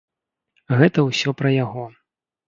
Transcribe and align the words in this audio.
Гэта 0.79 1.03
ўсё 1.09 1.33
пра 1.41 1.51
яго. 1.55 1.83